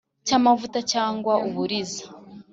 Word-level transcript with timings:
Cy 0.27 0.33
amavuta 0.37 0.79
cyangwa 0.91 1.33
uburiza 1.47 2.03